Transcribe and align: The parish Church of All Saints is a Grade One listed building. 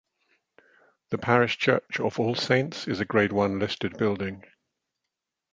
The 1.11 1.19
parish 1.19 1.59
Church 1.59 1.99
of 1.99 2.19
All 2.19 2.33
Saints 2.33 2.87
is 2.87 2.99
a 3.01 3.05
Grade 3.05 3.31
One 3.31 3.59
listed 3.59 3.99
building. 3.99 4.43